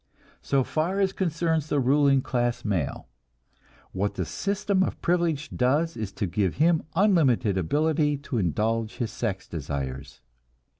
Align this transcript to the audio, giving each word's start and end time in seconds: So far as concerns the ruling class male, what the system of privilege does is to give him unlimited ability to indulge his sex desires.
So 0.41 0.63
far 0.63 0.99
as 0.99 1.13
concerns 1.13 1.67
the 1.67 1.79
ruling 1.79 2.23
class 2.23 2.65
male, 2.65 3.07
what 3.91 4.15
the 4.15 4.25
system 4.25 4.81
of 4.81 4.99
privilege 4.99 5.51
does 5.55 5.95
is 5.95 6.11
to 6.13 6.25
give 6.25 6.55
him 6.55 6.81
unlimited 6.95 7.55
ability 7.55 8.17
to 8.25 8.39
indulge 8.39 8.95
his 8.95 9.11
sex 9.11 9.47
desires. 9.47 10.19